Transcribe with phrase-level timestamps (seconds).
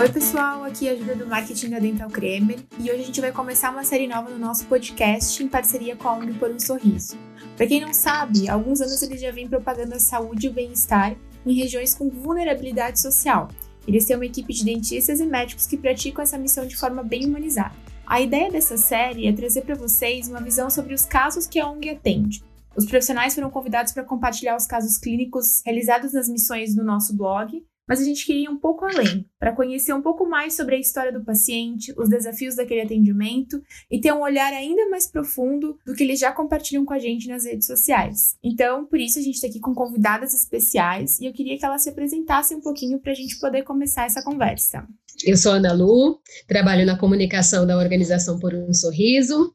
[0.00, 3.20] Oi, pessoal, aqui é a Júlia do Marketing da Dental Cremer e hoje a gente
[3.20, 6.60] vai começar uma série nova no nosso podcast em parceria com a ONG Por um
[6.60, 7.18] Sorriso.
[7.56, 10.52] Para quem não sabe, há alguns anos eles já vêm propagando a saúde e o
[10.52, 13.48] bem-estar em regiões com vulnerabilidade social.
[13.88, 17.26] Eles têm uma equipe de dentistas e médicos que praticam essa missão de forma bem
[17.26, 17.74] humanizada.
[18.06, 21.68] A ideia dessa série é trazer para vocês uma visão sobre os casos que a
[21.68, 22.44] ONG atende.
[22.76, 27.60] Os profissionais foram convidados para compartilhar os casos clínicos realizados nas missões no nosso blog
[27.88, 30.78] mas a gente queria ir um pouco além, para conhecer um pouco mais sobre a
[30.78, 35.94] história do paciente, os desafios daquele atendimento e ter um olhar ainda mais profundo do
[35.94, 38.36] que eles já compartilham com a gente nas redes sociais.
[38.44, 41.82] Então, por isso a gente está aqui com convidadas especiais e eu queria que elas
[41.82, 44.86] se apresentassem um pouquinho para a gente poder começar essa conversa.
[45.24, 49.52] Eu sou Ana Lu, trabalho na comunicação da organização Por um Sorriso,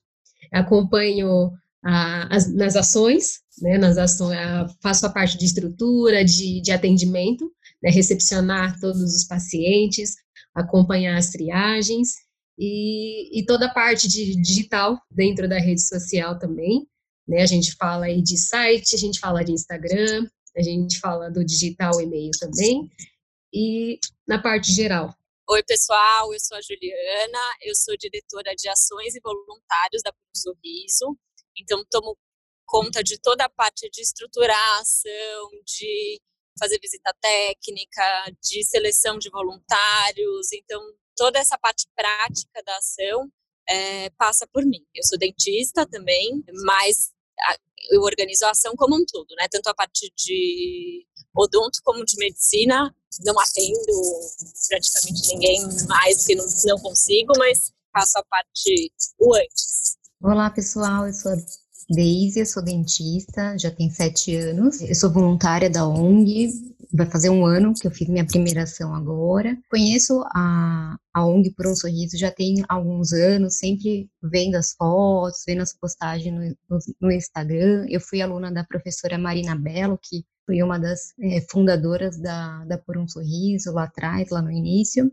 [0.52, 1.52] acompanho
[1.83, 4.38] as, nas ações, né, nas ações,
[4.81, 7.52] faço a parte de estrutura, de, de atendimento,
[7.83, 10.15] né, recepcionar todos os pacientes,
[10.55, 12.09] acompanhar as triagens
[12.57, 16.88] e, e, toda a parte de digital dentro da rede social também.
[17.27, 21.30] Né, a gente fala aí de site, a gente fala de Instagram, a gente fala
[21.30, 22.89] do digital e-mail também,
[23.53, 25.13] e na parte geral.
[25.49, 31.17] Oi, pessoal, eu sou a Juliana, eu sou diretora de ações e voluntários da Sorriso,
[31.58, 32.17] então tomo
[32.65, 36.19] conta de toda a parte de estruturação, de
[36.59, 40.51] fazer visita técnica, de seleção de voluntários.
[40.53, 40.81] Então,
[41.15, 43.29] toda essa parte prática da ação
[43.67, 44.85] é, passa por mim.
[44.93, 47.11] Eu sou dentista também, mas
[47.91, 49.47] eu organizo a ação como um todo, né?
[49.49, 52.93] Tanto a parte de odonto como de medicina.
[53.23, 53.93] Não atendo
[54.67, 59.97] praticamente ninguém mais que não, não consigo, mas faço a parte o antes.
[60.21, 61.05] Olá, pessoal.
[61.05, 61.31] Eu sou
[61.89, 64.81] Deise, sou dentista, já tem sete anos.
[64.81, 66.50] Eu sou voluntária da ONG,
[66.94, 69.58] vai fazer um ano que eu fiz minha primeira ação agora.
[69.70, 75.44] Conheço a, a ONG Por um Sorriso já tem alguns anos, sempre vendo as fotos,
[75.45, 77.86] vendo as postagens no, no, no Instagram.
[77.89, 82.77] Eu fui aluna da professora Marina Belo, que foi uma das é, fundadoras da, da
[82.77, 85.11] Por um Sorriso lá atrás, lá no início.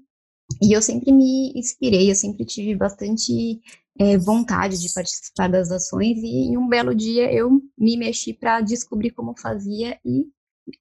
[0.63, 3.61] E eu sempre me inspirei, eu sempre tive bastante
[3.99, 8.61] é, vontade de participar das ações e em um belo dia eu me mexi para
[8.61, 10.27] descobrir como fazia e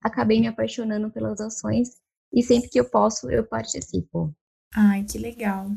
[0.01, 1.97] acabei me apaixonando pelas ações
[2.33, 4.33] e sempre que eu posso eu participo.
[4.75, 5.71] Ai, que legal.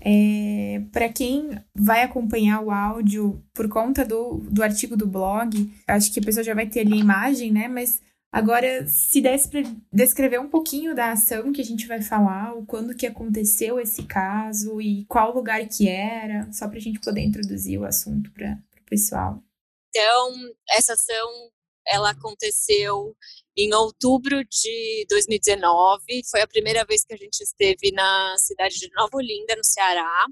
[0.00, 6.12] É, para quem vai acompanhar o áudio por conta do, do artigo do blog, acho
[6.12, 7.68] que a pessoa já vai ter ali a imagem, né?
[7.68, 8.02] Mas
[8.34, 9.62] Agora, se desse para
[9.92, 14.02] descrever um pouquinho da ação que a gente vai falar, o quando que aconteceu esse
[14.08, 18.60] caso e qual lugar que era, só para a gente poder introduzir o assunto para
[18.80, 19.40] o pessoal.
[19.88, 21.52] Então, essa ação
[21.86, 23.16] ela aconteceu
[23.56, 26.02] em outubro de 2019.
[26.28, 30.26] Foi a primeira vez que a gente esteve na cidade de Nova Olinda, no Ceará,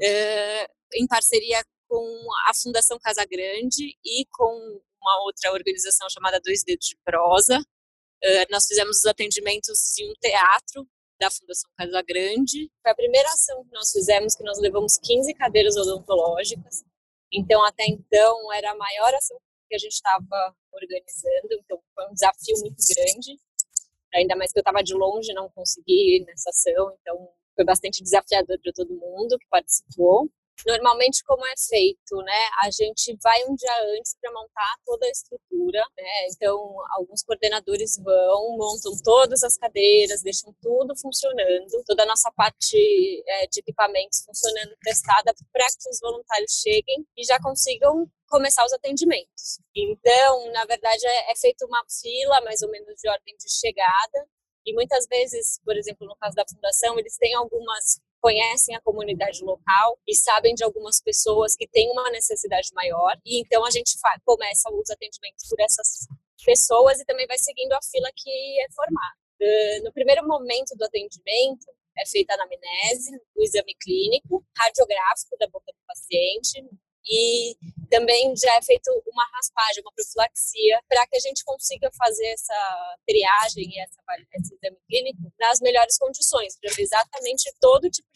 [0.00, 6.62] eh, em parceria com a Fundação Casa Grande e com uma outra organização chamada Dois
[6.64, 7.58] Dedos de Prosa.
[7.58, 10.88] Uh, nós fizemos os atendimentos em um teatro
[11.20, 12.70] da Fundação Casa Grande.
[12.82, 16.84] Foi a primeira ação que nós fizemos, que nós levamos 15 cadeiras odontológicas.
[17.32, 22.14] Então, até então, era a maior ação que a gente estava organizando, então foi um
[22.14, 23.38] desafio muito grande.
[24.14, 28.02] Ainda mais que eu estava de longe, não consegui ir nessa ação, então foi bastante
[28.02, 30.30] desafiador para todo mundo que participou.
[30.66, 32.48] Normalmente, como é feito, né?
[32.62, 36.26] A gente vai um dia antes para montar toda a estrutura, né?
[36.30, 42.76] Então, alguns coordenadores vão, montam todas as cadeiras, deixam tudo funcionando, toda a nossa parte
[43.26, 48.72] é, de equipamentos funcionando, testada, para que os voluntários cheguem e já consigam começar os
[48.72, 49.58] atendimentos.
[49.74, 54.26] Então, na verdade, é, é feita uma fila, mais ou menos, de ordem de chegada,
[54.64, 59.44] e muitas vezes, por exemplo, no caso da fundação, eles têm algumas conhecem a comunidade
[59.44, 63.18] local e sabem de algumas pessoas que têm uma necessidade maior.
[63.26, 66.06] E então a gente começa os atendimentos por essas
[66.44, 68.30] pessoas e também vai seguindo a fila que
[68.60, 69.16] é formada.
[69.40, 71.66] Uh, no primeiro momento do atendimento,
[71.98, 76.64] é feita a anamnese, o exame clínico, radiográfico da boca do paciente,
[77.04, 77.56] e
[77.90, 82.96] também já é feito uma raspagem, uma profilaxia, para que a gente consiga fazer essa
[83.06, 84.00] triagem e essa,
[84.34, 88.08] esse exame clínico nas melhores condições, para ver exatamente todo tipo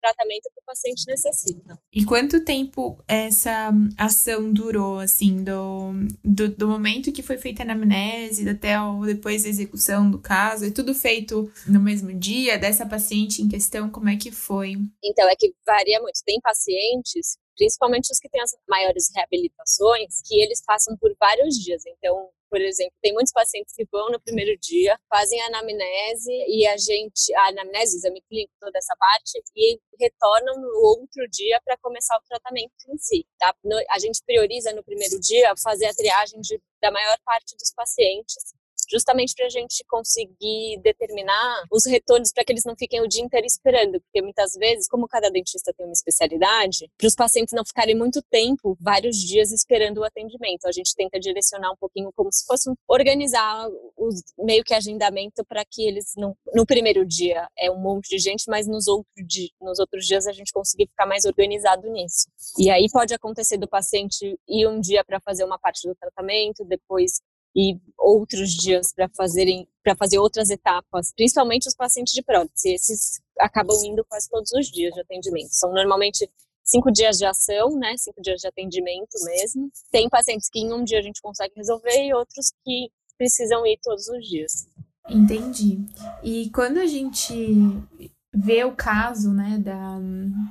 [0.00, 1.78] tratamento que o paciente necessita.
[1.92, 7.64] E quanto tempo essa ação durou, assim, do, do, do momento que foi feita a
[7.64, 10.66] anamnese até o, depois da execução do caso?
[10.66, 13.90] É tudo feito no mesmo dia dessa paciente em questão?
[13.90, 14.74] Como é que foi?
[15.02, 16.20] Então, é que varia muito.
[16.24, 21.82] Tem pacientes principalmente os que têm as maiores reabilitações, que eles passam por vários dias.
[21.86, 26.64] Então, por exemplo, tem muitos pacientes que vão no primeiro dia, fazem a anamnese e
[26.68, 31.60] a gente, a anamnese, o exame clínico, toda essa parte, e retornam no outro dia
[31.64, 33.26] para começar o tratamento em si.
[33.40, 33.52] Tá?
[33.90, 38.54] a gente prioriza no primeiro dia fazer a triagem de, da maior parte dos pacientes
[38.90, 43.22] justamente para a gente conseguir determinar os retornos para que eles não fiquem o dia
[43.22, 47.64] inteiro esperando, porque muitas vezes, como cada dentista tem uma especialidade, para os pacientes não
[47.64, 50.66] ficarem muito tempo, vários dias esperando o atendimento.
[50.66, 55.64] A gente tenta direcionar um pouquinho como se fosse organizar os meio que agendamento para
[55.64, 59.52] que eles não, no primeiro dia é um monte de gente, mas nos, outro di,
[59.60, 62.28] nos outros dias a gente conseguir ficar mais organizado nisso.
[62.58, 66.64] E aí pode acontecer do paciente ir um dia para fazer uma parte do tratamento,
[66.64, 67.20] depois
[67.54, 72.72] e outros dias para fazerem para fazer outras etapas, principalmente os pacientes de prótese.
[72.72, 75.50] Esses acabam indo quase todos os dias de atendimento.
[75.50, 76.28] São normalmente
[76.64, 77.94] cinco dias de ação, né?
[77.98, 79.70] Cinco dias de atendimento mesmo.
[79.90, 83.78] Tem pacientes que em um dia a gente consegue resolver e outros que precisam ir
[83.82, 84.66] todos os dias.
[85.08, 85.84] Entendi.
[86.22, 87.34] E quando a gente
[88.34, 90.00] vê o caso, né, da,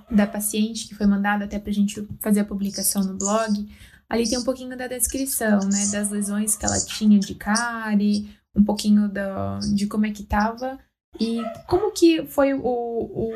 [0.10, 3.68] da paciente que foi mandada até para a gente fazer a publicação no blog,
[4.14, 5.88] Ali tem um pouquinho da descrição, né?
[5.92, 10.78] Das lesões que ela tinha de cárie, um pouquinho da, de como é que tava
[11.20, 13.34] e como que foi o, o,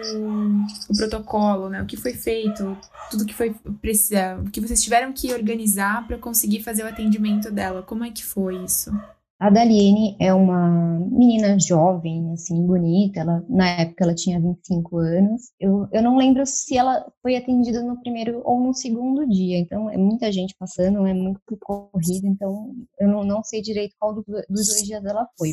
[0.87, 1.81] o, protocolo, né?
[1.81, 2.77] O que foi feito,
[3.09, 7.51] tudo que foi precisa, o que vocês tiveram que organizar para conseguir fazer o atendimento
[7.51, 7.81] dela.
[7.81, 8.91] Como é que foi isso?
[9.39, 13.19] A Daliene é uma menina jovem, assim, bonita.
[13.19, 15.51] Ela, na época ela tinha 25 anos.
[15.59, 19.59] Eu, eu não lembro se ela foi atendida no primeiro ou no segundo dia.
[19.59, 22.25] Então, é muita gente passando, é muito corrido.
[22.25, 25.51] Então, eu não, não sei direito qual do, dos dois dias ela foi.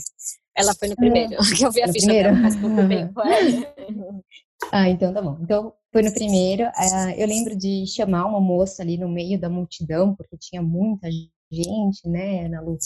[0.57, 2.29] Ela foi no primeiro, que eu vi a ficha primeiro?
[2.31, 3.21] dela faz pouco tempo.
[4.73, 5.37] ah, então tá bom.
[5.43, 6.65] Então, foi no primeiro.
[6.65, 11.07] Uh, eu lembro de chamar uma moça ali no meio da multidão, porque tinha muita
[11.53, 12.85] gente, né, na luz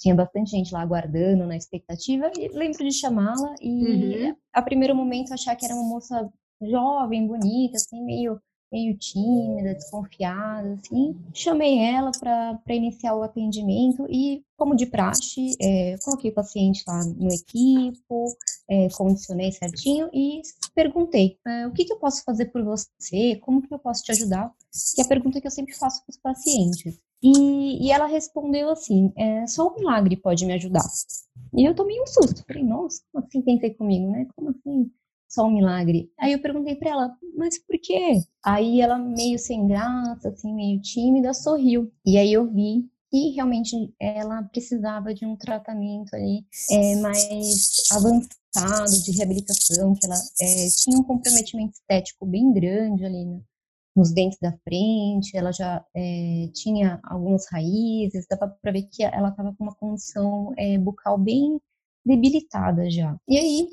[0.00, 4.36] tinha bastante gente lá aguardando, na expectativa, e lembro de chamá-la e uhum.
[4.52, 6.28] a primeiro momento achar que era uma moça
[6.62, 8.40] jovem, bonita, assim, meio
[8.72, 11.16] meio tímida, desconfiada, assim.
[11.34, 17.04] Chamei ela para iniciar o atendimento e, como de praxe, é, coloquei o paciente lá
[17.04, 18.26] no equipo,
[18.68, 20.40] é, condicionei certinho e
[20.72, 23.36] perguntei: é, o que, que eu posso fazer por você?
[23.40, 24.52] Como que eu posso te ajudar?
[24.94, 27.00] Que é a pergunta que eu sempre faço para os pacientes.
[27.22, 30.84] E, e, ela respondeu assim: é, só o milagre pode me ajudar.
[31.54, 32.44] E eu tomei um susto.
[32.46, 34.26] Falei, nossa, como assim pensei comigo, né?
[34.34, 34.90] Como assim?
[35.28, 36.10] Só um milagre.
[36.18, 38.22] Aí eu perguntei para ela, mas por quê?
[38.44, 41.92] Aí ela, meio sem graça, assim, meio tímida, sorriu.
[42.04, 49.02] E aí eu vi que realmente ela precisava de um tratamento ali é, mais avançado
[49.04, 53.40] de reabilitação, que ela é, tinha um comprometimento estético bem grande ali né?
[53.94, 59.30] Nos dentes da frente, ela já é, tinha algumas raízes, dava para ver que ela
[59.30, 61.60] estava com uma condição é, bucal bem
[62.04, 63.16] debilitada já.
[63.28, 63.68] E aí,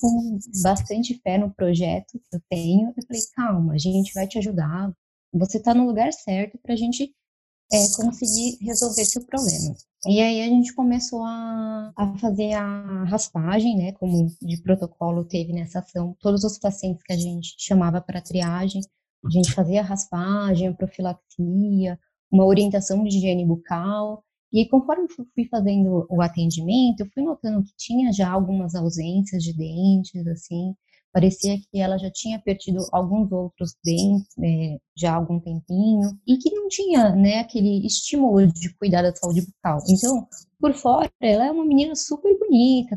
[0.00, 4.38] com bastante fé no projeto que eu tenho, eu falei, calma, a gente vai te
[4.38, 4.92] ajudar,
[5.32, 7.14] você está no lugar certo para a gente
[7.72, 9.74] é, conseguir resolver seu problema.
[10.06, 15.52] E aí a gente começou a, a fazer a raspagem, né, como de protocolo teve
[15.52, 18.82] nessa ação, todos os pacientes que a gente chamava para triagem,
[19.24, 21.98] a gente fazia raspagem, profilaxia,
[22.30, 24.22] uma orientação de higiene bucal.
[24.52, 29.56] E conforme fui fazendo o atendimento, eu fui notando que tinha já algumas ausências de
[29.56, 30.74] dentes, assim,
[31.12, 36.38] parecia que ela já tinha perdido alguns outros dentes né, já há algum tempinho e
[36.38, 39.78] que não tinha né, aquele estímulo de cuidar da saúde bucal.
[39.88, 40.26] Então,
[40.62, 42.96] por fora, ela é uma menina super bonita,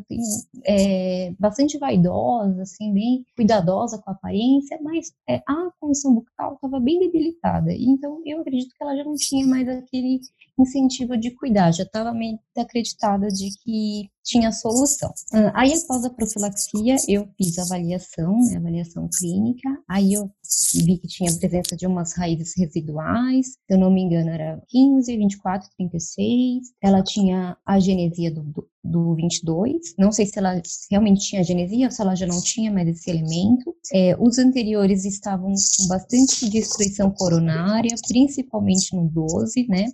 [0.64, 6.80] é, bastante vaidosa, assim, bem cuidadosa com a aparência, mas é, a condição bucal estava
[6.80, 7.74] bem debilitada.
[7.74, 10.20] Então, eu acredito que ela já não tinha mais aquele
[10.60, 15.12] incentivo de cuidar, já estava meio acreditada de que tinha solução.
[15.54, 20.30] Aí, após a profilaxia, eu fiz avaliação, né, avaliação clínica, aí eu
[20.74, 25.16] vi que tinha presença de umas raízes residuais, se eu não me engano era 15,
[25.18, 31.28] 24, 36, ela tinha a genesia do, do, do 22, não sei se ela realmente
[31.28, 35.54] tinha genesia ou se ela já não tinha mais esse elemento, é, os anteriores estavam
[35.54, 39.86] com bastante destruição coronária, principalmente no 12, né,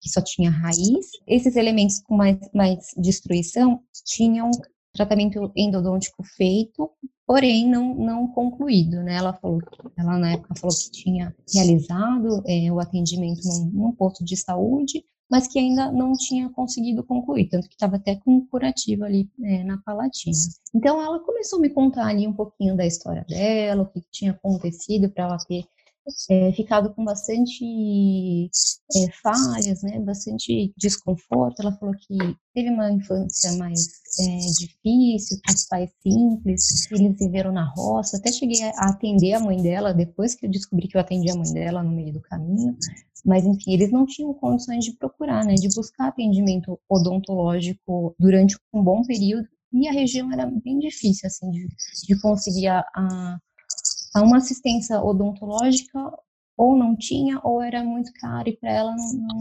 [0.00, 1.06] que só tinha raiz.
[1.26, 4.50] Esses elementos com mais, mais destruição tinham
[4.92, 6.90] tratamento endodôntico feito,
[7.26, 9.16] porém não, não concluído, né?
[9.16, 9.60] Ela falou,
[9.96, 15.04] ela na época falou que tinha realizado é, o atendimento num, num, posto de saúde,
[15.32, 19.64] mas que ainda não tinha conseguido concluir, tanto que estava até com curativo ali é,
[19.64, 20.36] na palatina.
[20.74, 24.32] Então ela começou a me contar ali um pouquinho da história dela, o que tinha
[24.32, 25.64] acontecido para ela ter
[26.30, 28.50] é, ficado com bastante
[28.96, 31.60] é, falhas, né, bastante desconforto.
[31.60, 32.16] Ela falou que
[32.54, 33.86] teve uma infância mais
[34.20, 38.16] é, difícil, com os pais simples, eles viveram na roça.
[38.16, 41.36] Até cheguei a atender a mãe dela depois que eu descobri que eu atendi a
[41.36, 42.76] mãe dela no meio do caminho.
[43.24, 48.82] Mas, enfim, eles não tinham condições de procurar, né, de buscar atendimento odontológico durante um
[48.82, 49.46] bom período.
[49.72, 51.66] E a região era bem difícil, assim, de,
[52.06, 53.38] de conseguir a, a
[54.20, 55.98] uma assistência odontológica
[56.56, 59.38] ou não tinha ou era muito caro e para ela não, não,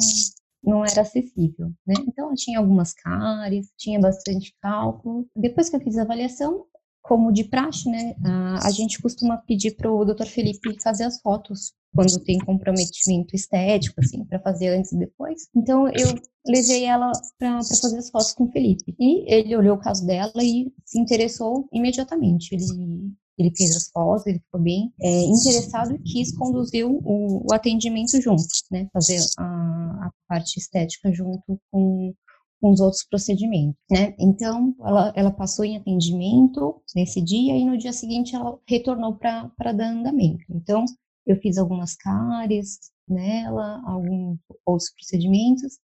[0.63, 1.95] não, era acessível, né?
[2.07, 5.27] Então ela tinha algumas cáries, tinha bastante cálculo.
[5.35, 6.65] Depois que eu fiz a avaliação,
[7.01, 10.27] como de praxe, né, a, a gente costuma pedir para o Dr.
[10.27, 15.49] Felipe fazer as fotos quando tem comprometimento estético, assim, para fazer antes e depois.
[15.53, 16.15] Então eu
[16.47, 18.95] levei ela para fazer as fotos com o Felipe.
[18.99, 22.55] E ele olhou o caso dela e se interessou imediatamente.
[22.55, 23.11] Ele
[23.41, 28.21] ele fez as fotos, ele ficou bem é, interessado e quis conduzir o, o, atendimento
[28.21, 32.13] junto, né, fazer a, a parte estética junto com,
[32.61, 34.13] com os outros procedimentos, né?
[34.19, 39.73] Então, ela, ela passou em atendimento nesse dia e no dia seguinte ela retornou para
[39.73, 40.45] dar andamento.
[40.49, 40.85] Então,
[41.25, 45.79] eu fiz algumas cáries nela, alguns outros procedimentos.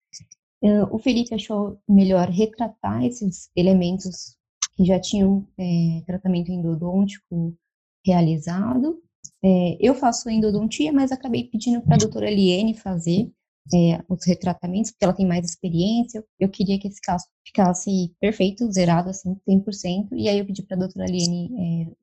[0.63, 4.37] Uh, o Felipe achou melhor retratar esses elementos
[4.77, 7.57] que já tinham é, tratamento endodôntico
[8.05, 9.01] realizado.
[9.43, 13.31] É, eu faço endodontia, mas acabei pedindo para a doutora Liene fazer
[13.75, 16.25] é, os retratamentos, porque ela tem mais experiência.
[16.39, 20.09] Eu queria que esse caso ficasse perfeito, zerado, assim, 100%.
[20.13, 21.51] E aí eu pedi para a doutora Liene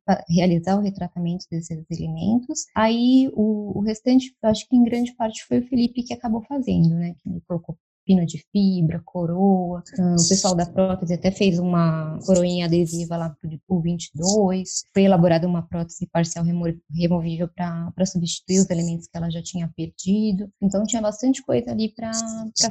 [0.08, 2.66] é, realizar o retratamento desses elementos.
[2.76, 6.44] Aí o, o, restante, eu acho que em grande parte foi o Felipe que acabou
[6.44, 7.16] fazendo, né?
[7.24, 9.84] Que colocou pino de fibra, coroa.
[9.98, 13.36] o pessoal da prótese até fez uma coroinha adesiva lá
[13.68, 14.86] pro 22.
[14.94, 16.46] Foi elaborada uma prótese parcial
[16.92, 20.50] removível para substituir os elementos que ela já tinha perdido.
[20.62, 22.12] Então tinha bastante coisa ali para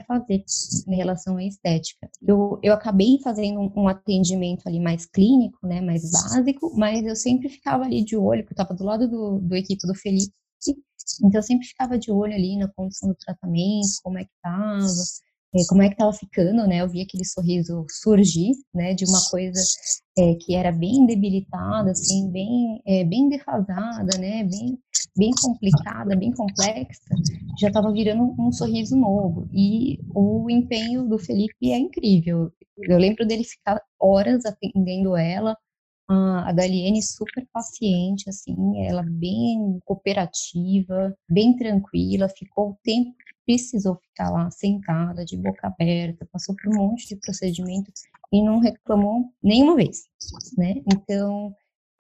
[0.07, 0.45] fazer
[0.89, 2.09] em relação à estética.
[2.21, 7.17] Eu, eu acabei fazendo um, um atendimento ali mais clínico, né, mais básico, mas eu
[7.17, 10.33] sempre ficava ali de olho, porque eu estava do lado do, do equipe do Felipe,
[10.69, 14.87] então eu sempre ficava de olho ali na condição do tratamento, como é que estava,
[15.55, 16.81] é, como é que estava ficando, né?
[16.81, 18.95] Eu vi aquele sorriso surgir, né?
[18.95, 19.61] De uma coisa
[20.19, 24.45] é, que era bem debilitada, assim, bem, é, bem defasada, né?
[24.45, 24.79] Bem,
[25.17, 27.03] bem complicada, bem complexa,
[27.59, 29.49] já estava virando um sorriso novo.
[29.53, 32.51] E o empenho do Felipe é incrível.
[32.79, 35.57] Eu lembro dele ficar horas atendendo ela,
[36.09, 38.55] a Daliene super paciente, assim,
[38.87, 45.67] ela bem cooperativa, bem tranquila, ficou o tempo que precisou ficar lá sentada, de boca
[45.67, 47.91] aberta, passou por um monte de procedimento
[48.33, 50.05] e não reclamou nenhuma vez,
[50.57, 50.77] né?
[50.93, 51.55] Então,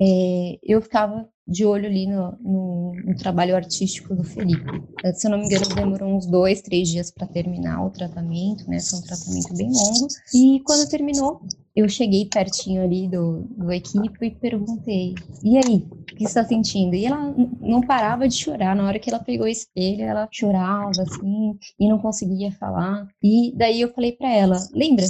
[0.05, 4.83] é, eu ficava de olho ali no, no, no, trabalho artístico do Felipe.
[5.15, 8.81] Se eu não me engano, demorou uns dois, três dias para terminar o tratamento, né?
[8.81, 10.09] Foi um tratamento bem longo.
[10.35, 11.41] E quando terminou,
[11.75, 16.45] eu cheguei pertinho ali do, do equipe e perguntei: e aí, o que você está
[16.45, 16.97] sentindo?
[16.97, 18.75] E ela não parava de chorar.
[18.75, 23.07] Na hora que ela pegou o espelho, ela chorava assim e não conseguia falar.
[23.23, 25.07] E daí eu falei para ela: lembra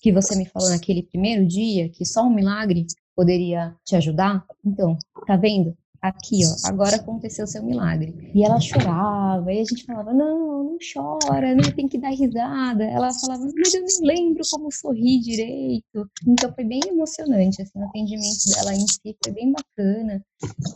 [0.00, 4.44] que você me falou naquele primeiro dia que só um milagre poderia te ajudar?
[4.64, 5.76] Então, tá vendo?
[6.04, 8.30] Aqui, ó, agora aconteceu o seu milagre.
[8.34, 12.84] E ela chorava, e a gente falava, não, não chora, né, tem que dar risada.
[12.84, 16.08] Ela falava, mas eu nem lembro como sorrir direito.
[16.28, 20.22] Então foi bem emocionante, assim, o atendimento dela em si foi bem bacana.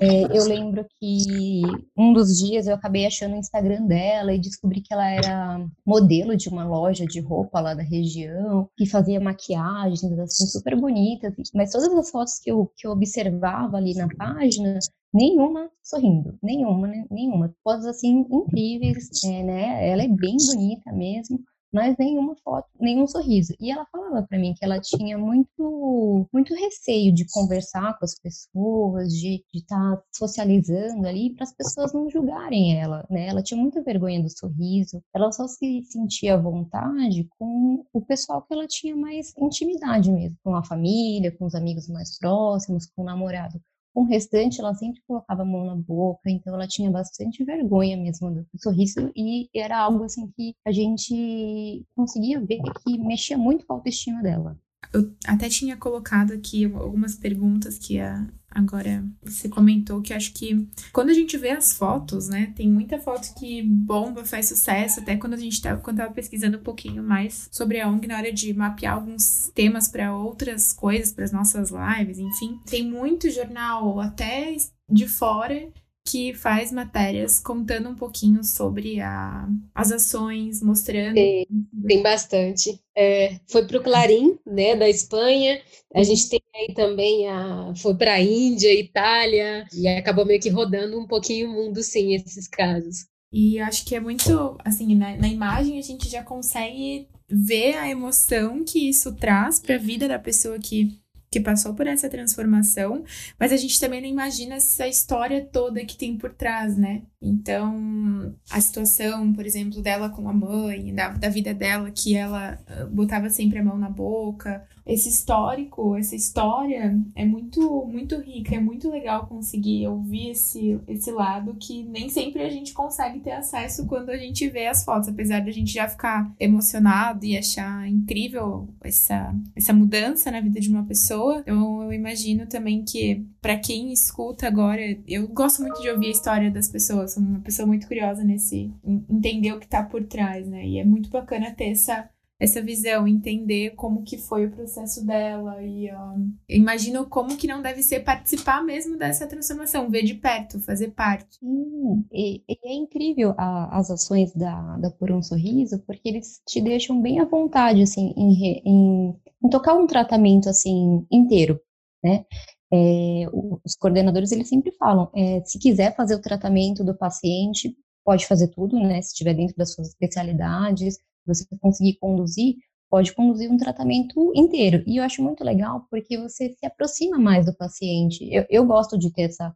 [0.00, 1.62] É, eu lembro que
[1.96, 6.36] um dos dias eu acabei achando o Instagram dela e descobri que ela era modelo
[6.36, 11.34] de uma loja de roupa lá da região, que fazia maquiagens, assim, super bonitas.
[11.54, 14.78] Mas todas as fotos que eu, que eu observava ali na página,
[15.12, 17.06] nenhuma sorrindo, nenhuma, né?
[17.10, 17.54] nenhuma.
[17.62, 19.88] Fotos assim incríveis, é, né?
[19.88, 21.40] Ela é bem bonita mesmo,
[21.72, 23.54] mas nenhuma foto, nenhum sorriso.
[23.60, 28.14] E ela falava para mim que ela tinha muito, muito receio de conversar com as
[28.14, 33.28] pessoas, de estar tá socializando ali, para as pessoas não julgarem ela, né?
[33.28, 35.02] Ela tinha muita vergonha do sorriso.
[35.14, 40.38] Ela só se sentia à vontade com o pessoal que ela tinha mais intimidade mesmo,
[40.42, 43.60] com a família, com os amigos mais próximos, com o namorado.
[43.98, 47.96] Com o restante, ela sempre colocava a mão na boca, então ela tinha bastante vergonha
[47.96, 53.66] mesmo do sorriso e era algo assim que a gente conseguia ver que mexia muito
[53.66, 54.56] com a autoestima dela.
[54.94, 60.66] Eu até tinha colocado aqui algumas perguntas que a, agora você comentou que acho que
[60.92, 65.16] quando a gente vê as fotos, né, tem muita foto que bomba, faz sucesso, até
[65.16, 68.32] quando a gente tava, quando tava pesquisando um pouquinho mais sobre a ONG na hora
[68.32, 74.00] de mapear alguns temas para outras coisas, para as nossas lives, enfim, tem muito jornal
[74.00, 74.56] até
[74.90, 75.68] de fora
[76.10, 81.14] que faz matérias contando um pouquinho sobre a, as ações, mostrando.
[81.14, 81.46] Tem,
[81.86, 82.80] tem bastante.
[82.96, 85.60] É, foi para o Clarim, né, da Espanha.
[85.94, 87.74] A gente tem aí também a.
[87.76, 92.14] Foi para a Índia, Itália, e acabou meio que rodando um pouquinho o mundo, sim,
[92.14, 93.06] esses casos.
[93.30, 97.88] E acho que é muito, assim, na, na imagem a gente já consegue ver a
[97.88, 100.98] emoção que isso traz para a vida da pessoa que
[101.30, 103.04] que passou por essa transformação,
[103.38, 107.02] mas a gente também não imagina essa história toda que tem por trás, né?
[107.20, 112.58] Então, a situação, por exemplo, dela com a mãe, da, da vida dela, que ela
[112.66, 118.56] ah, botava sempre a mão na boca, esse histórico, essa história é muito muito rica,
[118.56, 123.32] é muito legal conseguir ouvir esse, esse lado que nem sempre a gente consegue ter
[123.32, 127.36] acesso quando a gente vê as fotos, apesar de a gente já ficar emocionado e
[127.36, 131.40] achar incrível essa, essa mudança na vida de uma pessoa.
[131.40, 136.12] Então, eu imagino também que para quem escuta agora, eu gosto muito de ouvir a
[136.12, 138.72] história das pessoas, sou uma pessoa muito curiosa nesse
[139.08, 140.66] entender o que tá por trás, né?
[140.66, 142.08] E é muito bacana ter essa
[142.40, 147.60] essa visão, entender como que foi o processo dela e um, imagino como que não
[147.60, 151.36] deve ser participar mesmo dessa transformação, ver de perto, fazer parte.
[151.40, 156.40] Sim, e, e é incrível a, as ações da, da Por um Sorriso, porque eles
[156.46, 161.60] te deixam bem à vontade, assim, em, em, em tocar um tratamento, assim, inteiro,
[162.04, 162.24] né?
[162.72, 163.24] É,
[163.64, 168.48] os coordenadores, eles sempre falam, é, se quiser fazer o tratamento do paciente, pode fazer
[168.48, 172.56] tudo, né, se estiver dentro das suas especialidades, você conseguir conduzir,
[172.90, 174.82] pode conduzir um tratamento inteiro.
[174.86, 178.28] E eu acho muito legal porque você se aproxima mais do paciente.
[178.32, 179.54] Eu, eu gosto de ter essa,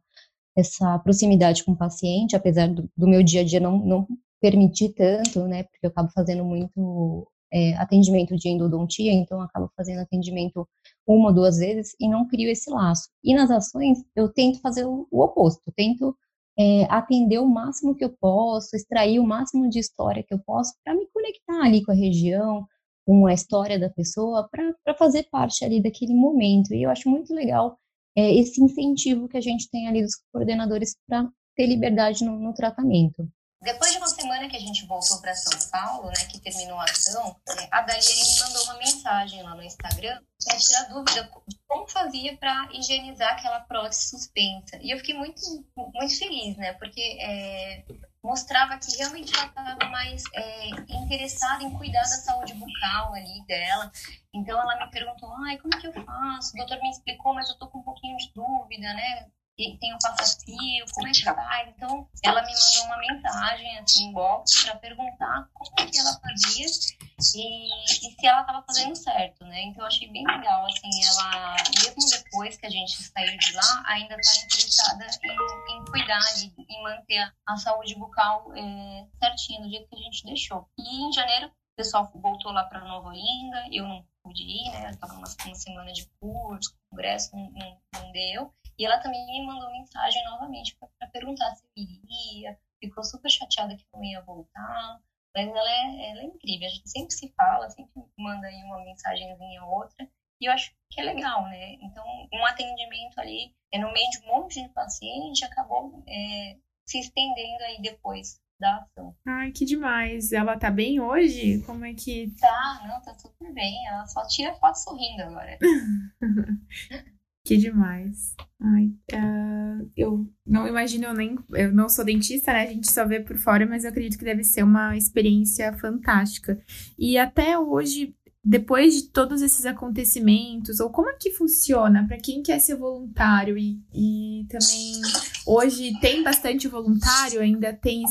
[0.55, 4.07] essa proximidade com o paciente, apesar do, do meu dia a dia não, não
[4.39, 5.63] permitir tanto, né?
[5.63, 10.67] Porque eu acabo fazendo muito é, atendimento de endodontia, então eu acabo fazendo atendimento
[11.07, 13.09] uma ou duas vezes e não crio esse laço.
[13.23, 16.15] E nas ações eu tento fazer o, o oposto, tento
[16.57, 20.73] é, atender o máximo que eu posso, extrair o máximo de história que eu posso
[20.83, 22.65] para me conectar ali com a região,
[23.05, 26.73] com a história da pessoa, para fazer parte ali daquele momento.
[26.73, 27.77] E eu acho muito legal
[28.15, 32.53] é, esse incentivo que a gente tem ali dos coordenadores para ter liberdade no, no
[32.53, 33.27] tratamento.
[33.63, 36.83] Depois de uma semana que a gente voltou para São Paulo, né, que terminou a
[36.83, 37.39] ação,
[37.71, 42.35] a Daliane me mandou uma mensagem lá no Instagram para tirar dúvida de como fazia
[42.37, 44.77] para higienizar aquela prótese suspensa.
[44.81, 45.39] E eu fiquei muito,
[45.75, 47.85] muito feliz, né, porque é,
[48.21, 53.89] mostrava que realmente ela estava mais é, interessada em cuidar da saúde bucal ali dela.
[54.33, 56.53] Então ela me perguntou, ai, como que eu faço?
[56.53, 59.27] O doutor me explicou, mas eu tô com um pouquinho de dúvida, né?
[59.55, 61.65] Tem um passa-fio, como é que tá?
[61.67, 67.85] Então, ela me mandou uma mensagem, assim, inbox, para perguntar como que ela fazia e,
[67.85, 69.61] e se ela estava fazendo certo, né?
[69.63, 73.83] Então, eu achei bem legal, assim, ela, mesmo depois que a gente saiu de lá,
[73.85, 79.69] ainda está interessada em, em cuidar e em manter a saúde bucal é, certinha, do
[79.69, 80.67] jeito que a gente deixou.
[80.77, 84.85] E em janeiro, o pessoal voltou lá para Nova Olinda, eu não pude ir, né?
[84.85, 87.77] Eu estava uma, uma semana de curso, congresso, não, não,
[88.13, 88.53] não deu.
[88.77, 92.57] E ela também me mandou mensagem novamente para perguntar se eu iria.
[92.79, 94.99] Ficou super chateada que não ia voltar.
[95.35, 96.67] Mas ela é, ela é incrível.
[96.67, 100.07] A gente sempre se fala, sempre manda aí uma mensagenzinha ou outra.
[100.39, 101.73] E eu acho que é legal, né?
[101.81, 106.99] Então, um atendimento ali, é no meio de um monte de paciente, acabou é, se
[106.99, 109.15] estendendo aí depois da ação.
[109.27, 110.31] Ai, que demais.
[110.31, 111.61] Ela tá bem hoje?
[111.65, 112.31] Como é que.
[112.39, 113.87] Tá, não, tá super bem.
[113.87, 115.57] Ela só tira foto sorrindo agora.
[117.45, 118.35] Que demais.
[118.59, 121.37] Ai, uh, eu não imagino eu nem.
[121.51, 122.63] Eu não sou dentista, né?
[122.63, 126.57] A gente só vê por fora, mas eu acredito que deve ser uma experiência fantástica.
[126.97, 132.41] E até hoje, depois de todos esses acontecimentos, ou como é que funciona para quem
[132.41, 135.01] quer ser voluntário e, e também
[135.45, 138.03] hoje tem bastante voluntário, ainda tem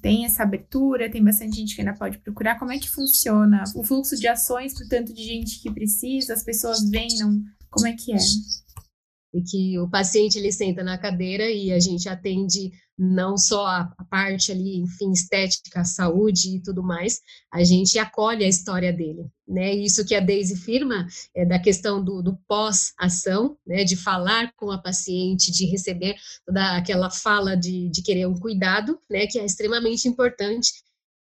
[0.00, 2.58] tem essa abertura, tem bastante gente que ainda pode procurar.
[2.58, 6.32] Como é que funciona o fluxo de ações para tanto de gente que precisa?
[6.32, 7.42] As pessoas vêm, não?
[7.70, 8.18] Como é que é?
[9.32, 13.84] E que o paciente ele senta na cadeira e a gente atende não só a,
[14.10, 19.72] parte ali, enfim, estética, saúde e tudo mais, a gente acolhe a história dele, né?
[19.72, 23.84] Isso que a Daisy firma é da questão do, do pós-ação, né?
[23.84, 26.14] De falar com a paciente, de receber
[26.44, 29.26] toda aquela fala de, de querer um cuidado, né?
[29.26, 30.70] Que é extremamente importante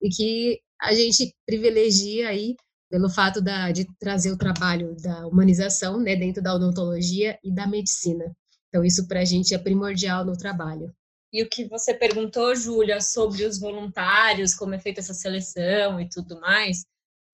[0.02, 2.58] e que a gente privilegia aí
[2.90, 7.68] pelo fato da, de trazer o trabalho da humanização né, dentro da odontologia e da
[7.68, 8.36] medicina.
[8.68, 10.94] Então, isso para a gente é primordial no trabalho.
[11.32, 16.10] E o que você perguntou, Júlia, sobre os voluntários, como é feita essa seleção e
[16.10, 16.86] tudo mais,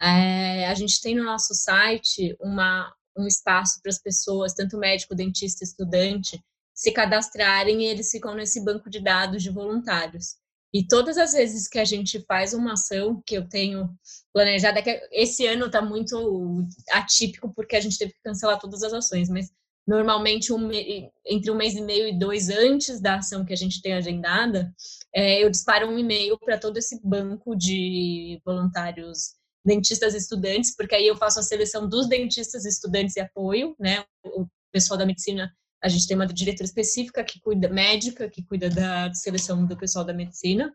[0.02, 5.15] é, a gente tem no nosso site uma, um espaço para as pessoas, tanto médico,
[5.15, 10.36] dentista, estudante, se cadastrarem e eles ficam nesse banco de dados de voluntários.
[10.75, 13.89] E todas as vezes que a gente faz uma ação que eu tenho
[14.33, 18.91] planejada, que esse ano está muito atípico porque a gente teve que cancelar todas as
[18.91, 19.49] ações, mas
[19.88, 20.69] normalmente um,
[21.25, 24.69] entre um mês e meio e dois antes da ação que a gente tem agendada,
[25.15, 29.35] é, eu disparo um e-mail para todo esse banco de voluntários
[29.65, 34.03] dentistas estudantes, porque aí eu faço a seleção dos dentistas, estudantes e apoio, né?
[34.25, 35.49] O pessoal da medicina
[35.83, 40.03] a gente tem uma diretora específica que cuida, médica, que cuida da seleção do pessoal
[40.03, 40.65] da medicina.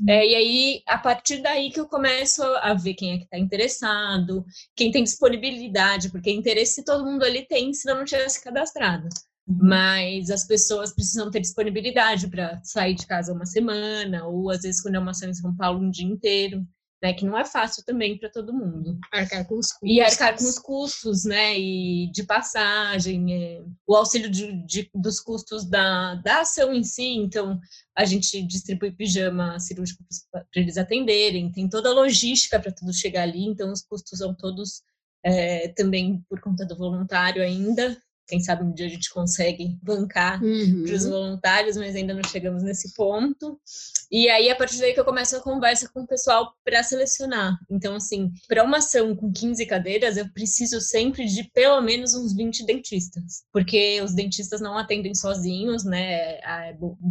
[0.00, 0.10] Uhum.
[0.10, 3.38] É, e aí, a partir daí que eu começo a ver quem é que está
[3.38, 4.44] interessado,
[4.76, 9.08] quem tem disponibilidade, porque interesse todo mundo ali tem, se não tivesse cadastrado.
[9.48, 9.58] Uhum.
[9.62, 14.82] Mas as pessoas precisam ter disponibilidade para sair de casa uma semana, ou às vezes,
[14.82, 16.66] quando é uma ação em São Paulo, um dia inteiro
[17.02, 17.12] né?
[17.12, 18.98] Que não é fácil também para todo mundo.
[19.12, 19.90] Arcar com os custos.
[19.90, 21.58] E arcar com os custos, né?
[21.58, 27.16] E de passagem, é, o auxílio de, de, dos custos da, da ação em si.
[27.16, 27.60] Então,
[27.96, 33.22] a gente distribui pijama cirúrgico para eles atenderem, tem toda a logística para tudo chegar
[33.22, 34.82] ali, então os custos são todos
[35.24, 37.96] é, também por conta do voluntário ainda,
[38.30, 40.84] quem sabe um dia a gente consegue bancar uhum.
[40.86, 43.60] para os voluntários, mas ainda não chegamos nesse ponto.
[44.08, 47.58] E aí, a partir daí que eu começo a conversa com o pessoal para selecionar.
[47.68, 52.32] Então, assim, para uma ação com 15 cadeiras, eu preciso sempre de pelo menos uns
[52.34, 56.38] 20 dentistas, porque os dentistas não atendem sozinhos, né?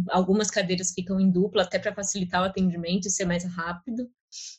[0.08, 4.08] Algumas cadeiras ficam em dupla, até para facilitar o atendimento e ser mais rápido.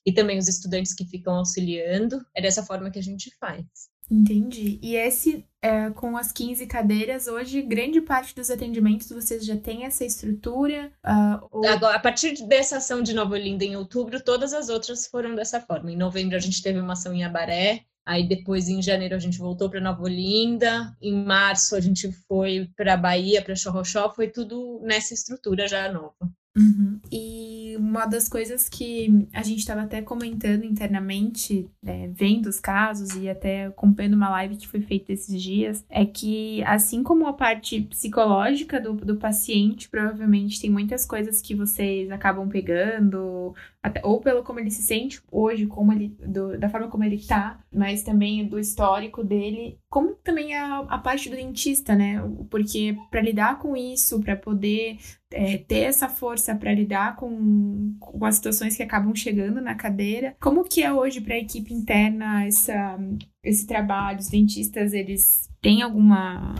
[0.05, 2.23] E também os estudantes que ficam auxiliando.
[2.35, 3.65] É dessa forma que a gente faz.
[4.11, 4.77] Entendi.
[4.83, 9.85] E esse, é, com as 15 cadeiras, hoje, grande parte dos atendimentos vocês já têm
[9.85, 10.91] essa estrutura?
[11.05, 11.67] Uh, ou...
[11.67, 15.61] Agora, a partir dessa ação de Nova Olinda em outubro, todas as outras foram dessa
[15.61, 15.91] forma.
[15.91, 19.37] Em novembro, a gente teve uma ação em Abaré, Aí depois, em janeiro, a gente
[19.37, 20.95] voltou para Nova Olinda.
[21.01, 24.09] Em março, a gente foi para Bahia, para Xorroxó.
[24.09, 26.15] Foi tudo nessa estrutura já nova.
[26.55, 26.99] Uhum.
[27.09, 33.15] E uma das coisas que a gente estava até comentando internamente, é, vendo os casos
[33.15, 37.33] e até acompanhando uma live que foi feita esses dias, é que assim como a
[37.33, 44.19] parte psicológica do, do paciente, provavelmente tem muitas coisas que vocês acabam pegando, até, ou
[44.19, 48.03] pelo como ele se sente hoje, como ele, do, da forma como ele tá, mas
[48.03, 52.15] também do histórico dele, como também a, a parte do dentista, né?
[52.49, 54.97] Porque para lidar com isso, para poder
[55.29, 60.33] é, ter essa força para lidar com, com as situações que acabam chegando na cadeira,
[60.39, 62.97] como que é hoje para a equipe interna essa,
[63.43, 64.19] esse trabalho?
[64.19, 66.55] Os dentistas, eles têm alguma...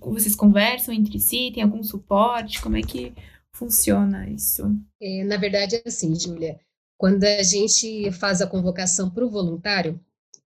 [0.00, 1.52] Vocês conversam entre si?
[1.54, 2.60] Tem algum suporte?
[2.60, 3.12] Como é que
[3.52, 4.76] funciona isso?
[5.00, 6.58] É, na verdade, é assim, Júlia.
[6.98, 10.00] Quando a gente faz a convocação para o voluntário,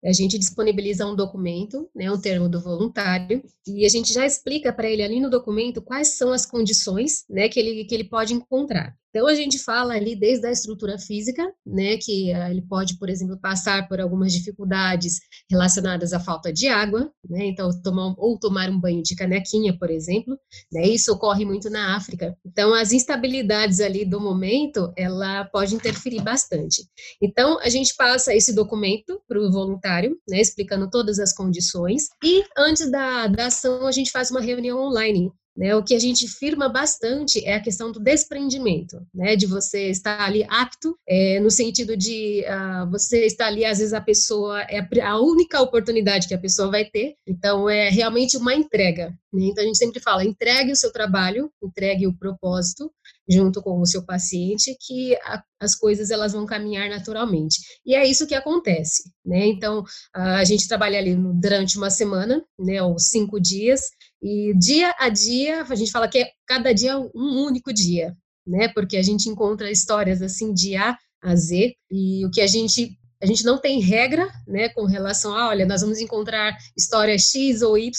[0.04, 4.72] a gente disponibiliza um documento, né, um termo do voluntário, e a gente já explica
[4.72, 8.32] para ele ali no documento quais são as condições né, que, ele, que ele pode
[8.32, 8.96] encontrar.
[9.10, 13.08] Então, a gente fala ali desde a estrutura física, né, que uh, ele pode, por
[13.08, 15.18] exemplo, passar por algumas dificuldades
[15.50, 19.90] relacionadas à falta de água, né, então, tomar, ou tomar um banho de canequinha, por
[19.90, 20.38] exemplo,
[20.72, 22.36] né, isso ocorre muito na África.
[22.46, 26.84] Então, as instabilidades ali do momento, ela pode interferir bastante.
[27.20, 32.44] Então, a gente passa esse documento para o voluntário, né, explicando todas as condições, e
[32.56, 36.26] antes da, da ação, a gente faz uma reunião online, né, o que a gente
[36.26, 41.50] firma bastante é a questão do desprendimento, né, de você estar ali apto, é, no
[41.50, 46.32] sentido de uh, você estar ali, às vezes a pessoa, é a única oportunidade que
[46.32, 49.12] a pessoa vai ter, então é realmente uma entrega.
[49.32, 49.46] Né?
[49.46, 52.92] Então a gente sempre fala, entregue o seu trabalho, entregue o propósito,
[53.28, 57.60] junto com o seu paciente, que a, as coisas elas vão caminhar naturalmente.
[57.86, 59.46] E é isso que acontece, né?
[59.46, 63.82] Então, a gente trabalha ali durante uma semana, né, ou cinco dias,
[64.22, 68.16] e dia a dia, a gente fala que é cada dia um único dia,
[68.46, 68.68] né?
[68.68, 72.98] Porque a gente encontra histórias assim de A a Z, e o que a gente
[73.22, 77.60] a gente não tem regra, né, com relação a, olha, nós vamos encontrar história X
[77.62, 77.90] ou Y.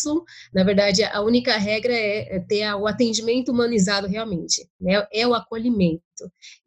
[0.54, 5.34] Na verdade, a única regra é, é ter o atendimento humanizado realmente, né, é o
[5.34, 6.02] acolhimento.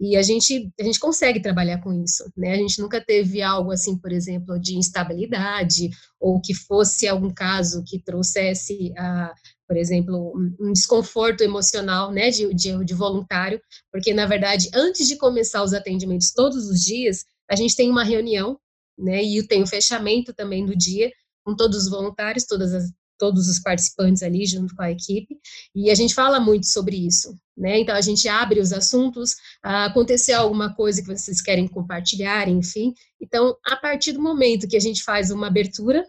[0.00, 2.54] E a gente, a gente consegue trabalhar com isso, né?
[2.54, 7.84] A gente nunca teve algo assim, por exemplo, de instabilidade ou que fosse algum caso
[7.86, 9.32] que trouxesse a
[9.66, 13.58] por exemplo, um desconforto emocional, né, de, de, de voluntário,
[13.90, 18.04] porque, na verdade, antes de começar os atendimentos todos os dias, a gente tem uma
[18.04, 18.58] reunião,
[18.98, 21.10] né, e tem o fechamento também do dia
[21.44, 25.36] com todos os voluntários, todas as, todos os participantes ali junto com a equipe,
[25.74, 27.78] e a gente fala muito sobre isso, né?
[27.78, 32.94] Então a gente abre os assuntos, ah, aconteceu alguma coisa que vocês querem compartilhar, enfim.
[33.20, 36.04] Então, a partir do momento que a gente faz uma abertura,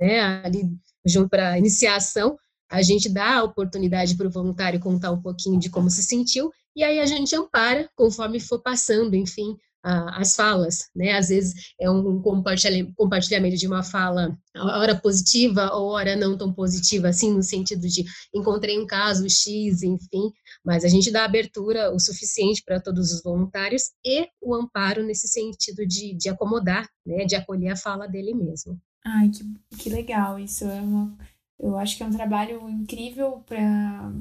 [0.00, 0.68] né, ali
[1.04, 2.36] junto para iniciação,
[2.70, 6.50] a gente dá a oportunidade para o voluntário contar um pouquinho de como se sentiu,
[6.74, 11.12] e aí a gente ampara conforme for passando, enfim, as falas, né?
[11.12, 17.08] Às vezes é um compartilhamento de uma fala, hora positiva ou hora não tão positiva,
[17.08, 20.30] assim, no sentido de encontrei um caso X, enfim,
[20.64, 25.26] mas a gente dá abertura o suficiente para todos os voluntários e o amparo nesse
[25.28, 27.24] sentido de, de acomodar, né?
[27.24, 28.80] De acolher a fala dele mesmo.
[29.04, 31.16] Ai, que, que legal, isso é uma,
[31.58, 34.12] eu acho que é um trabalho incrível para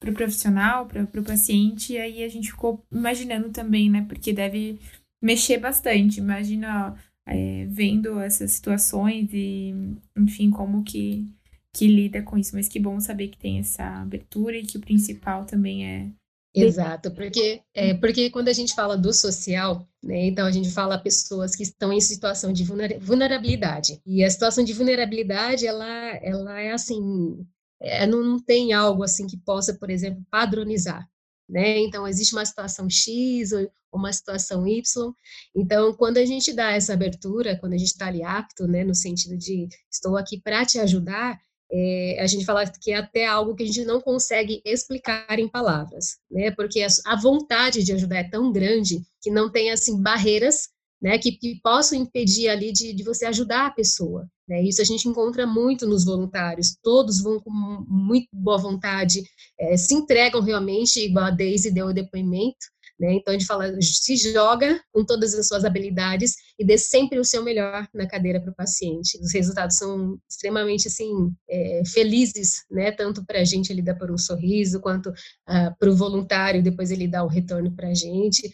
[0.00, 4.06] para o profissional, para o paciente, e aí a gente ficou imaginando também, né?
[4.08, 4.78] Porque deve
[5.22, 6.20] mexer bastante.
[6.20, 6.94] Imagina
[7.26, 9.74] é, vendo essas situações e,
[10.16, 11.26] enfim, como que,
[11.74, 12.54] que lida com isso.
[12.54, 16.10] Mas que bom saber que tem essa abertura e que o principal também é.
[16.54, 20.98] Exato, porque, é, porque quando a gente fala do social, né, então a gente fala
[20.98, 24.00] pessoas que estão em situação de vulnerabilidade.
[24.04, 25.86] E a situação de vulnerabilidade, ela,
[26.20, 27.46] ela é assim,
[27.80, 31.08] é, não, não tem algo assim que possa, por exemplo, padronizar.
[31.48, 31.78] Né?
[31.78, 35.12] Então, existe uma situação X ou uma situação Y.
[35.56, 38.94] Então, quando a gente dá essa abertura, quando a gente está ali apto, né, no
[38.94, 41.38] sentido de estou aqui para te ajudar,
[41.70, 45.48] é, a gente fala que é até algo que a gente não consegue explicar em
[45.48, 46.50] palavras, né?
[46.50, 51.18] Porque a, vontade de ajudar é tão grande que não tem assim barreiras, né?
[51.18, 54.26] Que, que possam impedir ali de, de você ajudar a pessoa.
[54.48, 54.62] Né?
[54.62, 57.50] Isso a gente encontra muito nos voluntários, todos vão com
[57.86, 59.22] muito boa vontade,
[59.60, 62.66] é, se entregam realmente, igual a Daisy deu o depoimento,
[62.98, 63.12] né?
[63.14, 67.24] Então, a gente fala, se joga com todas as suas habilidades e dê sempre o
[67.24, 69.18] seu melhor na cadeira para o paciente.
[69.22, 72.90] Os resultados são extremamente, assim, é, felizes, né?
[72.90, 75.12] Tanto para a gente ele dá por um sorriso, quanto
[75.46, 78.52] ah, para o voluntário, depois ele dá o retorno para a gente.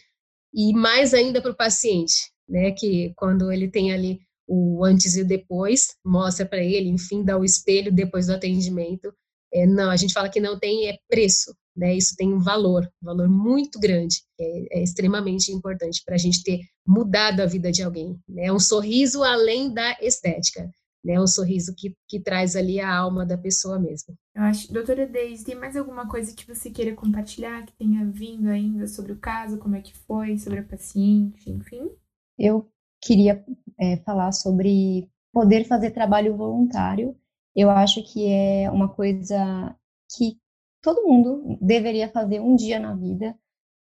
[0.53, 2.71] E mais ainda para o paciente, né?
[2.71, 7.37] Que quando ele tem ali o antes e o depois, mostra para ele, enfim, dá
[7.37, 9.13] o espelho depois do atendimento.
[9.53, 11.95] É, não, a gente fala que não tem é preço, né?
[11.95, 16.43] Isso tem um valor, um valor muito grande, é, é extremamente importante para a gente
[16.43, 18.51] ter mudado a vida de alguém, né?
[18.51, 20.69] Um sorriso além da estética,
[21.03, 21.19] né?
[21.19, 24.15] Um sorriso que, que traz ali a alma da pessoa mesmo.
[24.35, 28.49] Eu acho, doutora Deise, tem mais alguma coisa que você queira compartilhar que tenha vindo
[28.49, 31.89] ainda sobre o caso, como é que foi, sobre a paciente, enfim?
[32.37, 32.69] Eu
[33.01, 33.45] queria
[33.77, 37.15] é, falar sobre poder fazer trabalho voluntário.
[37.55, 39.75] Eu acho que é uma coisa
[40.15, 40.37] que
[40.81, 43.35] todo mundo deveria fazer um dia na vida.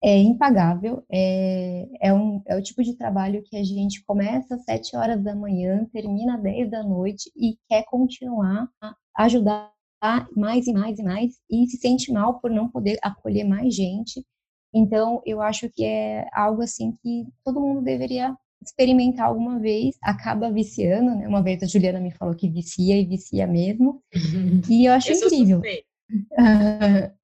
[0.01, 4.63] É impagável, é, é, um, é o tipo de trabalho que a gente começa às
[4.63, 9.73] sete horas da manhã, termina às dez da noite e quer continuar a ajudar
[10.35, 14.25] mais e mais e mais e se sente mal por não poder acolher mais gente.
[14.73, 20.51] Então, eu acho que é algo assim que todo mundo deveria experimentar alguma vez, acaba
[20.51, 21.27] viciando, né?
[21.27, 24.01] Uma vez a Juliana me falou que vicia e vicia mesmo.
[24.69, 25.61] E eu acho eu incrível.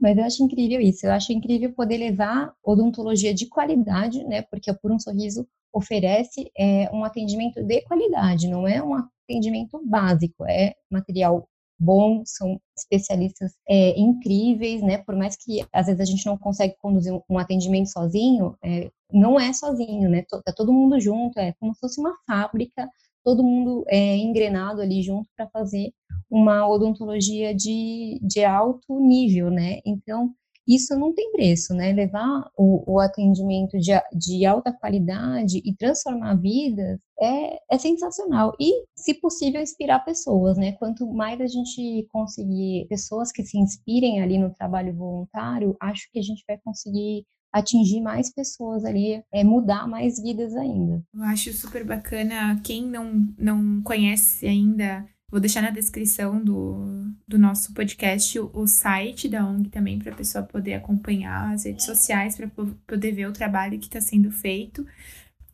[0.00, 1.06] Mas eu acho incrível isso.
[1.06, 4.42] Eu acho incrível poder levar odontologia de qualidade, né?
[4.42, 10.44] Porque Por um Sorriso oferece é, um atendimento de qualidade, não é um atendimento básico,
[10.44, 11.48] é material
[11.80, 14.98] bom, são especialistas é, incríveis, né?
[14.98, 19.40] Por mais que às vezes a gente não consegue conduzir um, atendimento sozinho, é, não
[19.40, 20.22] é sozinho, né?
[20.44, 22.88] Tá todo mundo junto, é como se fosse uma fábrica,
[23.24, 25.92] todo mundo é engrenado ali junto para fazer
[26.30, 29.80] uma odontologia de, de alto nível, né?
[29.84, 30.34] Então,
[30.70, 31.92] isso não tem preço, né?
[31.92, 38.54] Levar o, o atendimento de, de, alta qualidade e transformar vidas é, é, sensacional.
[38.60, 40.72] E, se possível, inspirar pessoas, né?
[40.72, 46.20] Quanto mais a gente conseguir pessoas que se inspirem ali no trabalho voluntário, acho que
[46.20, 51.02] a gente vai conseguir atingir mais pessoas ali, é, mudar mais vidas ainda.
[51.12, 52.60] Eu acho super bacana.
[52.62, 58.66] Quem não, não conhece ainda Vou deixar na descrição do, do nosso podcast o, o
[58.66, 62.50] site da ONG também, para a pessoa poder acompanhar as redes sociais, para
[62.86, 64.84] poder ver o trabalho que está sendo feito.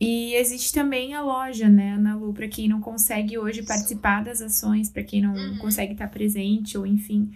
[0.01, 4.41] E existe também a loja, né, Ana Lu, para quem não consegue hoje participar das
[4.41, 5.59] ações, para quem não uhum.
[5.59, 7.31] consegue estar presente, ou enfim,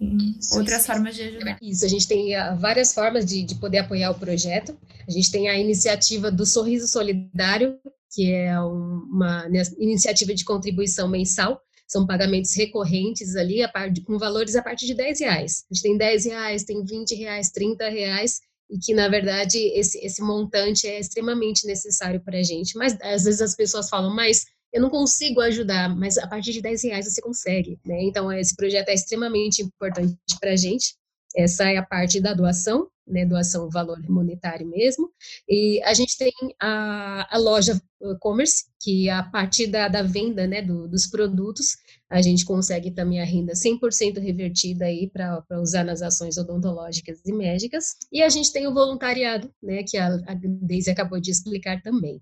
[0.00, 0.86] isso, outras isso.
[0.86, 1.58] formas de ajudar.
[1.60, 4.76] Isso, a gente tem uh, várias formas de, de poder apoiar o projeto.
[5.06, 7.78] A gente tem a iniciativa do Sorriso Solidário,
[8.12, 14.18] que é uma né, iniciativa de contribuição mensal, são pagamentos recorrentes ali, a par, com
[14.18, 15.64] valores a partir de 10 reais.
[15.70, 19.98] A gente tem 10 reais, tem 20 reais, 30 reais, e que, na verdade, esse,
[19.98, 22.76] esse montante é extremamente necessário para a gente.
[22.76, 26.60] Mas, às vezes, as pessoas falam, mas eu não consigo ajudar, mas a partir de
[26.60, 28.02] 10 reais você consegue, né?
[28.02, 30.96] Então, esse projeto é extremamente importante para a gente.
[31.36, 35.10] Essa é a parte da doação, né, doação valor monetário mesmo.
[35.48, 40.60] E a gente tem a, a loja e-commerce, que a partir da, da venda né,
[40.60, 41.76] do, dos produtos,
[42.10, 47.32] a gente consegue também a renda 100% revertida aí para usar nas ações odontológicas e
[47.32, 47.96] médicas.
[48.12, 52.20] E a gente tem o voluntariado, né, que a, a Deise acabou de explicar também.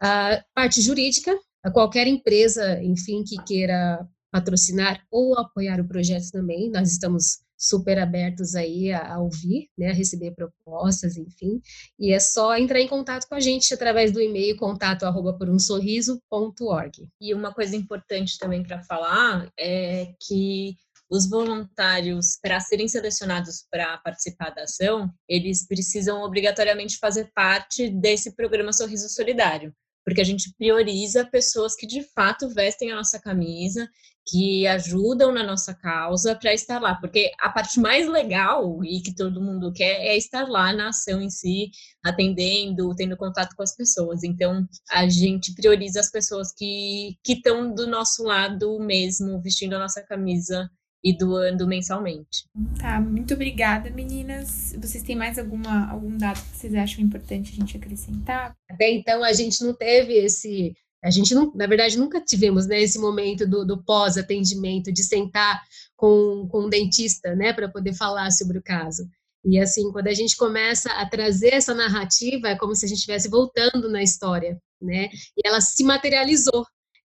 [0.00, 6.68] A parte jurídica, a qualquer empresa, enfim, que queira patrocinar ou apoiar o projeto também,
[6.70, 11.60] nós estamos super abertos aí a, a, ouvir, né, a receber propostas, enfim,
[11.98, 15.48] e é só entrar em contato com a gente através do e-mail contato arroba por
[15.48, 17.08] um sorriso.org.
[17.20, 20.76] E uma coisa importante também para falar é que
[21.10, 28.34] os voluntários, para serem selecionados para participar da ação, eles precisam obrigatoriamente fazer parte desse
[28.34, 29.72] programa Sorriso Solidário
[30.04, 33.88] porque a gente prioriza pessoas que de fato vestem a nossa camisa,
[34.26, 39.14] que ajudam na nossa causa para estar lá, porque a parte mais legal e que
[39.14, 41.70] todo mundo quer é estar lá na ação em si,
[42.02, 44.22] atendendo, tendo contato com as pessoas.
[44.24, 50.02] Então, a gente prioriza as pessoas que estão do nosso lado mesmo, vestindo a nossa
[50.02, 50.70] camisa
[51.04, 52.48] e doando mensalmente.
[52.80, 54.74] Tá, muito obrigada, meninas.
[54.80, 58.56] Vocês têm mais alguma, algum dado que vocês acham importante a gente acrescentar?
[58.70, 60.74] Até então a gente não teve esse.
[61.04, 65.62] A gente, não, na verdade, nunca tivemos né, esse momento do, do pós-atendimento, de sentar
[65.94, 69.06] com, com um dentista, né, para poder falar sobre o caso.
[69.44, 72.96] E assim, quando a gente começa a trazer essa narrativa, é como se a gente
[72.96, 75.10] estivesse voltando na história, né?
[75.36, 76.64] E ela se materializou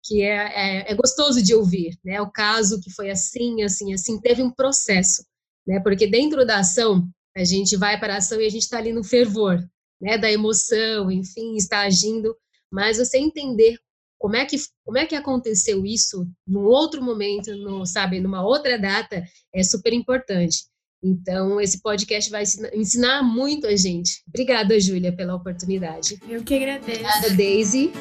[0.09, 2.19] que é, é, é, gostoso de ouvir, né?
[2.23, 5.23] O caso que foi assim, assim, assim, teve um processo,
[5.67, 5.79] né?
[5.81, 8.91] Porque dentro da ação, a gente vai para a ação e a gente está ali
[8.91, 9.63] no fervor,
[10.01, 10.17] né?
[10.17, 12.35] Da emoção, enfim, está agindo,
[12.73, 13.79] mas você entender
[14.19, 18.79] como é que como é que aconteceu isso num outro momento, no, sabe, numa outra
[18.79, 19.23] data,
[19.55, 20.65] é super importante.
[21.03, 22.43] Então, esse podcast vai
[22.75, 24.23] ensinar muito a gente.
[24.29, 26.19] Obrigada, Júlia, pela oportunidade.
[26.29, 26.91] Eu que agradeço.
[26.91, 27.93] Obrigada, Daisy.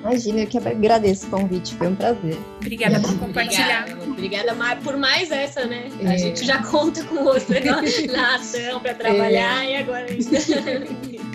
[0.00, 2.38] Imagina, eu que agradeço o convite, foi um prazer.
[2.58, 3.88] Obrigada por compartilhar.
[3.88, 5.90] Obrigada, Obrigada por mais essa, né?
[6.00, 6.08] É.
[6.08, 7.60] A gente já conta com outra
[8.12, 9.72] na ação para trabalhar é.
[9.72, 10.06] e agora.